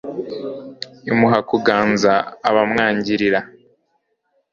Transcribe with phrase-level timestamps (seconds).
[1.11, 2.13] imuha kuganza
[2.49, 3.39] abamwangirira